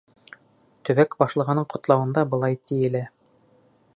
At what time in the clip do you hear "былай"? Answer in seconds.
2.33-2.59